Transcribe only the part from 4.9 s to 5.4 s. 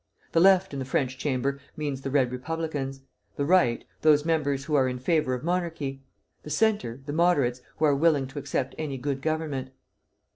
favor